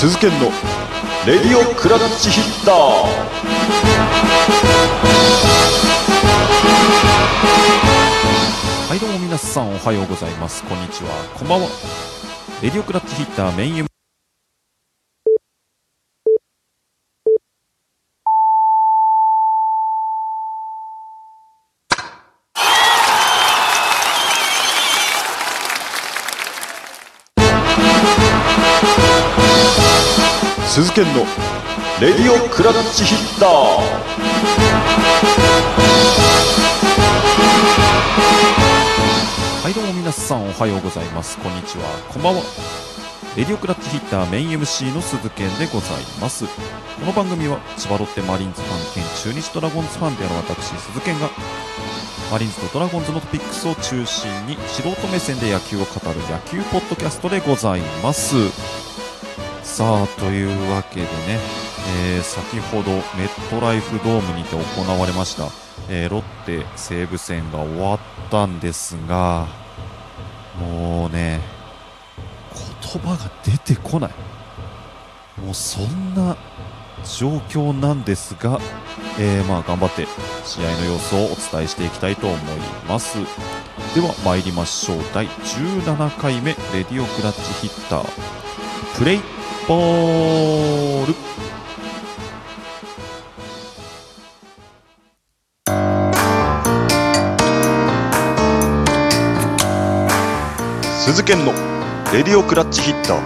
[0.00, 0.46] 鈴研の。
[1.26, 2.74] レディオクラッチヒッター。
[8.88, 10.64] はいどうも皆さんおはようございます。
[10.64, 11.10] こんにちは。
[11.38, 11.68] こんばんは。
[12.62, 13.89] レディオクラッチヒッターメイン
[30.80, 31.26] 鈴研の。
[32.00, 33.50] レディオクラッチヒッター。
[39.62, 41.36] はいどうも皆さんおはようございます。
[41.36, 41.84] こんにちは。
[42.08, 42.42] こんばんは。
[43.36, 46.46] レディオクラッチヒッターメイン MC の鈴健でございます。
[46.46, 46.52] こ
[47.04, 49.04] の番組は千葉ロッテマリーンズファン兼
[49.34, 51.28] 中日ドラゴンズファンである私鈴健が
[52.32, 58.79] マリンズとドラゴンズのトピックスを中心に素人目線で野球を語る野球ポッドキャストでございます。
[59.70, 61.38] さあというわけでね、
[62.04, 65.44] えー先ほどメットライフドームにて行われました、
[65.88, 67.98] えーロッテ西武戦が終わっ
[68.30, 69.46] たんですが
[70.60, 71.40] もうね
[72.92, 74.10] 言葉が出てこない。
[75.40, 76.36] もうそんな
[77.18, 78.58] 状況なんですが、
[79.18, 80.06] えーまあ頑張って
[80.44, 82.40] 試合の様子をお伝えしていきたいと思い
[82.86, 83.16] ます。
[83.94, 84.98] では参りましょう。
[85.14, 88.08] 第17回目レディオクラッチヒッター。
[88.98, 89.39] プレイ
[89.70, 91.14] ボール
[100.98, 101.52] 鈴研の
[102.12, 103.20] レディオクラッチヒッター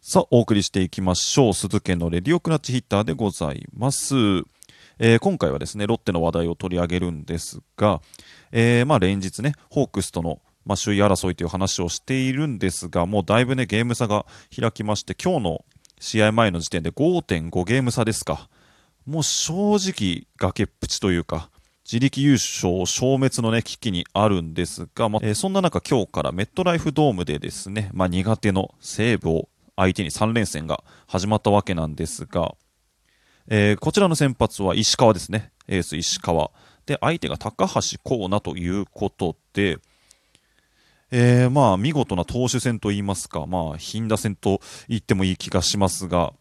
[0.00, 1.52] さあ、お送りしていきましょう。
[1.52, 4.14] 鈴研のレディオクラッチヒッターでございます。
[4.98, 8.00] えー今回はですね、ロッテの話題を取り上げるんですが、
[8.50, 14.24] えーまあ連日ね、ホークスとの、まあ、首位争いという話をしているんですが、もうだいぶね、ゲーム差が
[14.56, 15.64] 開きまして、今日の
[15.98, 18.48] 試合前の時点で5.5ゲーム差ですか。
[19.04, 21.50] もう正直崖っぷちというか、
[21.84, 32.54] 自力優勝消滅のね、危機にあるんですが、まあえーそんな中今日からメットライフドームでですね、まあ苦手の西武を相手に3連戦が始まったわけなんですが、
[33.48, 35.50] えーこちらの先発は石川ですね。
[35.66, 36.52] エース石川。
[36.86, 39.78] で、相手が高橋光成ということで、
[41.12, 46.32] えーまあ、見事な投手戦といいますか、まあ、頻打戦と言ってもいい気がしますが、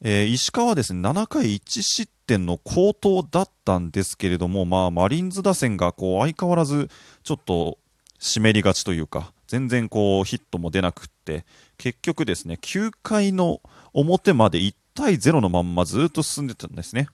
[0.00, 6.90] えー石川はですね、7回1失点の好投だったんですけれども、まあ、マリンズ打線がこう相変わらず
[7.22, 7.78] ちょっと
[8.18, 11.44] 湿りがちというか、全然こうヒットも出なくって、
[11.78, 13.60] 結局ですね、9回の
[13.92, 17.08] 表まで1対0のまんまずっと進んでたんですね。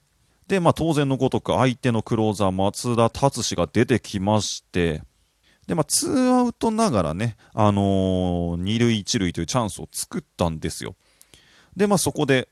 [0.47, 5.03] で、まあ当然のごとく相手のクローザー松田達志が出てきまして、
[5.67, 10.95] で、まあ、ツーアウトながらね、あのー二塁一塁というチャンスを作ったんですよ。
[11.75, 12.47] で、まあ、そこで、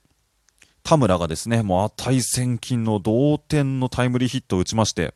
[0.83, 5.13] 田村がですね、もう値千金の同点のタイムリーヒットを打ちまして、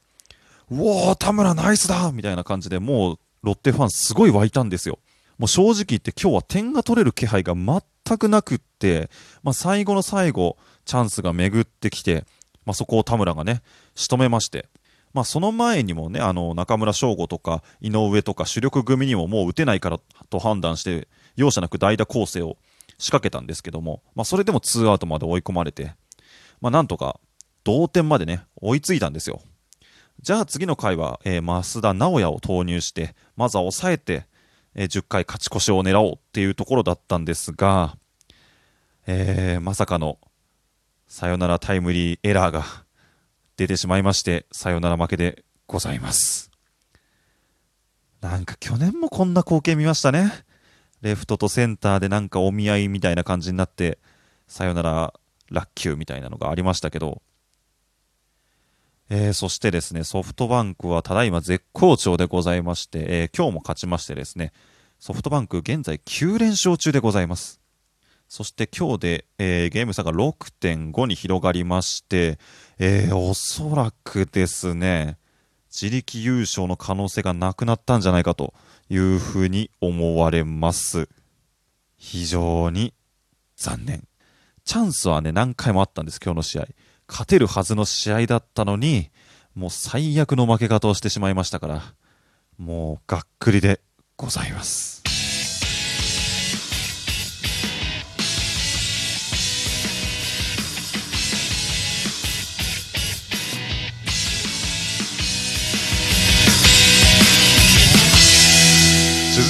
[0.71, 4.99] うおー、田村ナイスだみたいな感じでもう、ロッテファンすごい湧いたんですよ。
[5.37, 9.09] もう正直言って今日は点が取れる気配が全くなくって、
[9.43, 12.25] まあ、最後の最後、チャンスが巡ってきて、
[12.65, 13.61] まあ、そこを田村がね、
[13.95, 14.67] 仕留めまして、
[15.17, 22.57] まあ、その前にもね、あの、中村翔吾とか井上とか主力組にももう打てないからと判断して、容赦なく代打攻勢を
[22.99, 25.95] 仕掛けたんですけども、まあ、それでもツーアウトまで追い込まれて、
[26.61, 27.19] まあ、なんとか
[27.63, 29.41] 同点までね、追いついたんですよ。
[30.21, 34.27] じゃあ次の回は、えー増田直也を投入して、まずは抑えて、
[34.75, 37.97] えー10回勝ち越しを狙おうっていうところだったんですが、
[39.07, 40.19] えーまさかの
[41.07, 42.63] サヨナラタイムリーエラーが
[43.57, 46.51] 出てしまいまして、サヨナラ負けでございます。
[48.21, 50.31] なんか去年もこんな光景見ましたね。
[51.01, 53.97] レフトとセンターでなんかお見合いみたいな感じになって、
[54.47, 55.13] サヨナラ
[55.49, 57.21] 落球みたいなのがありましたけど、
[59.09, 64.51] えーそしてですね、ソフトバンクはただいま絶好調でございまして、えー今日も勝ちましてですね、
[64.99, 67.59] ソフトバンク現在9連勝中でございます。
[68.27, 72.37] そして今日で、えーゲーム差が6.5に広がりまして、
[72.79, 75.17] えーおそらくですね、
[75.71, 78.53] 自力優勝の可能性がなくなったんじゃないかと
[78.89, 81.09] いうふうに思われます。
[81.97, 82.93] 非常に
[83.55, 84.07] 残念。
[84.63, 86.67] チャンスはね、何回もあったんです、今日の試合。
[87.07, 89.09] 勝てるはずの試合だったのに、
[89.55, 91.81] もう最悪の負け方をしてしまいましたから、
[92.59, 93.81] もうがっくりで
[94.17, 95.06] ございます。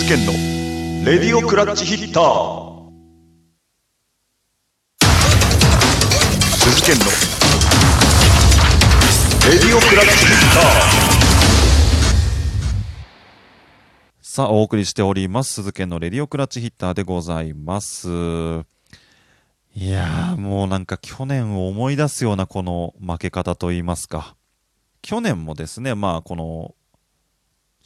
[0.08, 0.32] 剣験の
[1.06, 2.78] レディオクラッチヒッター。
[6.56, 7.06] 鈴研の。
[9.52, 10.64] レディオクラッチヒッター。
[14.22, 15.56] さあお送りしております。
[15.56, 18.08] 鈴研のレディオクラッチヒッターでございます。
[19.76, 24.38] いやもうなんか去年を思い出すようなこの負け方といいますか。
[25.02, 26.76] 去年もですねまあこの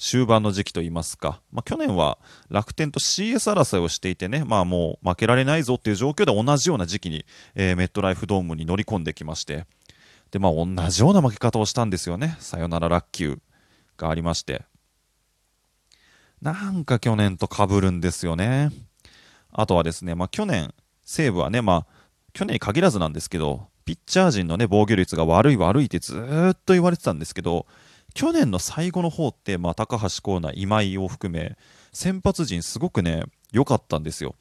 [0.01, 2.18] 終盤の時期といいますか、まあ去年は
[2.50, 9.68] 楽天と CS 争いをしていてね、まあもう負けられないぞっていう状況で同じような時期に、えーメットライフドームに乗り込んできまして、
[10.31, 12.36] で、まあ同じような負け方をしたんですよね。
[12.39, 13.39] さよならラッキュ
[13.95, 14.63] がありまして。
[16.42, 18.71] なんか去年と被るんですよね。
[19.51, 20.74] あとはですね、まあ去年、
[21.06, 21.88] 西武はね、まあ
[22.33, 26.15] 去年に限らずなんですけど、ピッチャー陣のね、防御率が悪い悪いってず
[26.53, 27.68] っと言われてたんですけど、
[28.13, 31.57] 去年の最後の方って、まあ高橋光成、今井を含め、
[31.93, 34.35] 先発陣すごくね、良かったんですよ。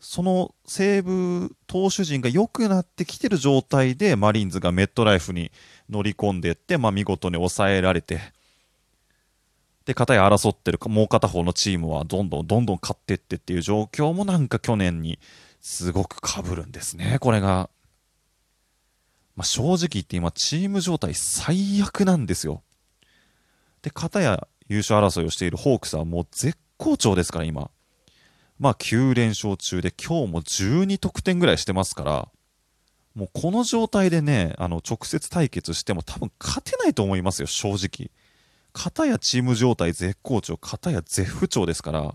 [0.00, 5.52] その西武投手陣が良くなってきてる状態で、マリンズがメットライフに
[5.90, 8.20] 乗り込んでいって、まあ見事に抑えられて、
[9.84, 15.18] で、片や争ってるもう片方のチームはどんどんどんどん勝っていってっていう状況もなんか去年に
[15.60, 17.70] すごく被るんですね、これが。
[19.36, 22.62] まあ、正直言って今チーム状態最悪なんですよ。
[23.82, 27.70] で、片や優勝争いをしているホークスはもう絶好調ですから今。
[28.58, 32.28] まあ9連勝中で今日も12得点ぐらいしてますから、
[33.14, 38.10] もうこの状態でね、あの直接対決しても多分勝てないと思いますよ、正直。
[38.72, 42.14] 片やチーム状態絶好調、片や絶不調ですから。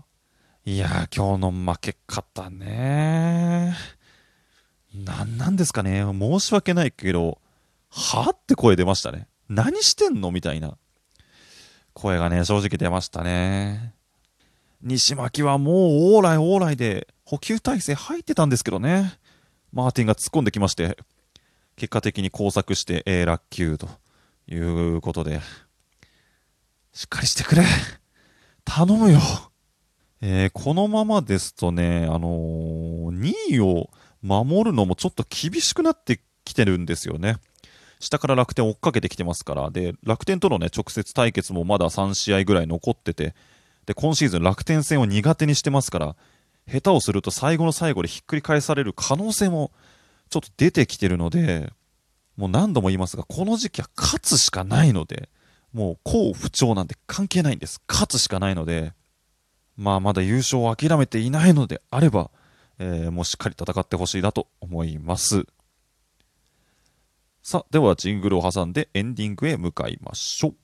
[0.64, 3.76] いやー、今日の負け方ね
[4.94, 7.40] なんなんですかね申し訳ないけど、
[7.90, 9.28] はって声出ましたね。
[9.48, 10.30] 何してんの？
[10.30, 10.78] みたいな。
[11.96, 13.94] 声がね、正直出ましたね。
[14.82, 15.76] 西巻はもう
[16.14, 19.14] オーライオーライで補給体制入ってたんですけどね。
[19.72, 20.98] マーティンが突っ込んできまして、
[21.74, 23.88] 結果的に工作して、えー、落球と
[24.46, 25.40] いうことで、
[26.92, 27.64] しっかりしてくれ。
[28.66, 29.18] 頼むよ。
[30.20, 33.88] えーこのままですとね、あのー2位を
[34.20, 37.36] 守るのもちょっと厳しくなってきてるんですよね。
[37.98, 43.34] 下から楽天追っかけてきてますから、で、楽天とのね、直接対決もまだ3試合ぐらい残ってて、
[43.86, 46.16] で、今シーズン楽天戦を苦手にしてますから、
[46.68, 49.70] 下手をすると最後の最後でひっくり返される可能性も
[50.30, 51.72] ちょっと出てきてるので、
[52.36, 55.28] もう何度も言いますが、この時期は勝つしかないので、
[55.72, 57.80] もう好不調なんて関係ないんです。
[57.88, 58.92] 勝つしかないので、
[59.76, 62.30] まあまだ優勝を諦めていないのであれば、
[62.78, 65.46] えーもうしっかり戦ってほしいなと思います。
[67.48, 70.54] さあ、ではジングルを挟んでエンディングへ向かいましょう。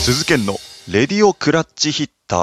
[0.00, 0.56] 鈴研の
[0.90, 2.40] レディオクラッチヒッター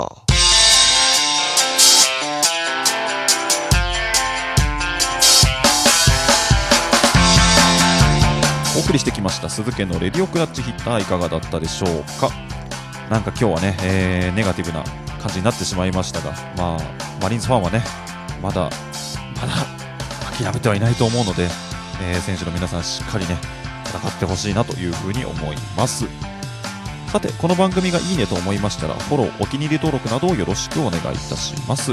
[8.77, 11.89] お送りしてきました鈴家のレディオクラッチヒッターいかがだったでしょう
[12.21, 12.52] か？
[13.09, 14.83] なんか今日はね、えーネガティブな
[15.21, 16.79] 感じになってしまいましたが、まあ、
[17.21, 17.83] マリンズファンはね、
[18.41, 18.69] まだ、
[19.39, 19.53] まだ
[20.37, 21.47] 諦めてはいないと思うので、
[22.01, 23.37] えー選手の皆さんしっかりね、
[23.85, 26.05] 戦ってほしいなというふうに思います。
[27.11, 31.91] さて、この番組がいいねと思いましたら、フォロー、お気に入り登録などをよろしくお願いいたします。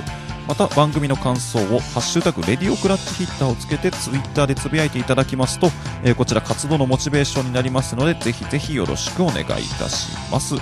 [0.49, 5.71] また、番組の感想を、ハッシュタグ、レディオクラッチヒッターをつけて、ツイッターでつぶやいていただきますと、
[6.03, 9.47] えーこちら活動のモチベーションになりますので、ぜひぜひよろしくお願いい
[9.79, 10.55] たします。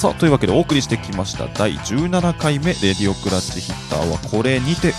[0.00, 1.46] さあ、というわけでお送りしてきました。
[1.48, 4.94] 第17回目、レディオクラッチヒッターはこれにて、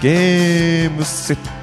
[0.00, 1.61] ゲームセット。